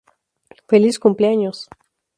[0.69, 1.57] Feliz cumpleaños.